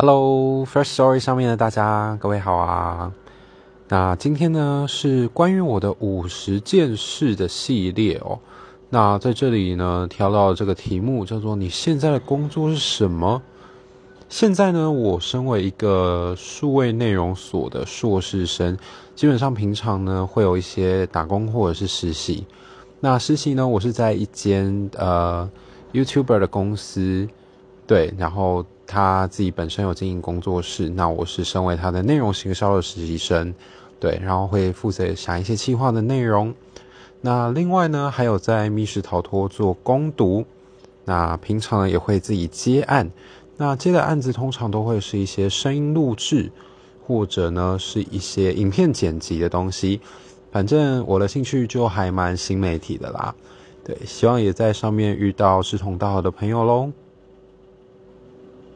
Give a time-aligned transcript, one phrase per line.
[0.00, 3.12] Hello，First Story 上面的大家，各位好啊。
[3.88, 8.38] 那今天呢是关于我的五十件事的系列哦。
[8.90, 13.42] 那在这里呢，挑到这个题目叫做“你现在的工作是什么？”
[14.30, 18.78] 现在呢，我身为一个数位内容所的硕士生，
[19.16, 22.46] 基本上平常呢会有一些打工或者是实习。
[23.00, 25.50] 那实习呢，我是在一间呃
[25.92, 27.28] YouTuber 的公司，
[27.88, 28.64] 对，然后。
[28.90, 33.54] 他自己本身有经营工作室，那我是身为他的内容行销的实习生，
[34.00, 36.54] 对，然后会负责想一些企划的内容。
[37.20, 40.42] 那另外呢，还有在密室逃脱做攻读，
[41.04, 43.10] 那平常呢也会自己接案，
[43.58, 46.50] 那接的案子通常都会是一些声音录制，
[47.06, 50.00] 或者呢是一些影片剪辑的东西。
[50.50, 53.34] 反正我的兴趣就还蛮新媒体的啦，
[53.84, 56.90] 对，希望也在上面遇到志同道合的朋友喽。